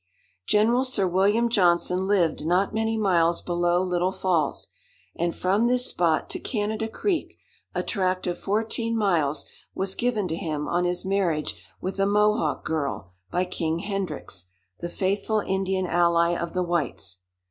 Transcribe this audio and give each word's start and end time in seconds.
General 0.47 0.83
Sir 0.83 1.05
William 1.07 1.47
Johnson 1.47 2.07
lived 2.07 2.43
not 2.43 2.73
many 2.73 2.97
miles 2.97 3.39
below 3.39 3.83
Little 3.83 4.11
Falls, 4.11 4.69
and 5.15 5.35
from 5.35 5.67
this 5.67 5.85
spot 5.85 6.27
to 6.31 6.39
Canada 6.39 6.87
Creek 6.87 7.37
a 7.75 7.83
tract 7.83 8.25
of 8.25 8.35
fourteen 8.39 8.97
miles 8.97 9.45
was 9.75 9.93
given 9.93 10.27
to 10.27 10.35
him 10.35 10.67
on 10.67 10.85
his 10.85 11.05
marriage 11.05 11.61
with 11.81 11.99
a 11.99 12.07
Mohawk 12.07 12.65
girl, 12.65 13.11
by 13.29 13.45
King 13.45 13.77
Hendricks, 13.77 14.47
the 14.79 14.89
faithful 14.89 15.41
Indian 15.41 15.85
ally 15.85 16.35
of 16.35 16.53
the 16.53 16.63
whites. 16.63 17.19